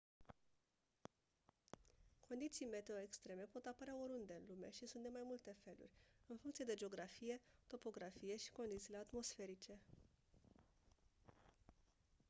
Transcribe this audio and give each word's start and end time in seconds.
condiții 2.27 2.65
meteo 2.71 2.99
extreme 3.01 3.41
pot 3.51 3.65
apărea 3.65 3.95
oriunde 4.03 4.33
în 4.33 4.41
lume 4.47 4.71
și 4.71 4.87
sunt 4.87 5.03
de 5.03 5.09
mai 5.13 5.21
multe 5.25 5.55
feluri 5.63 5.91
în 6.27 6.37
funcție 6.37 6.65
de 6.65 6.75
geografie 6.75 7.41
topografie 7.67 8.35
și 8.37 8.51
condițiile 8.51 8.97
atmosferice 8.97 9.79